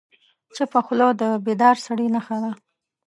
چپه 0.55 0.79
خوله، 0.85 1.07
د 1.21 1.23
بیدار 1.45 1.75
سړي 1.85 2.07
نښه 2.15 2.37
ده. 2.43 2.51